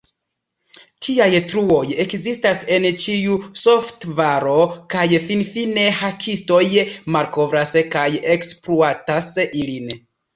[1.07, 4.55] Tiaj truoj ekzistas en ĉiu softvaro,
[4.93, 6.63] kaj finfine hakistoj
[7.17, 9.29] malkovras kaj ekspluatas
[9.61, 9.93] ilin.